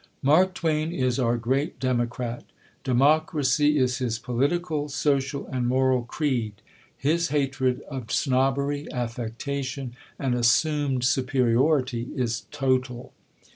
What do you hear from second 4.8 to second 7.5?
social, and moral creed. His